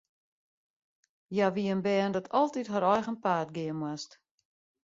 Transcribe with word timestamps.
Hja 1.33 1.47
wie 1.55 1.69
in 1.73 1.83
bern 1.87 2.13
dat 2.15 2.31
altyd 2.41 2.67
har 2.73 2.87
eigen 2.95 3.17
paad 3.23 3.49
gean 3.55 3.77
moast. 3.81 4.11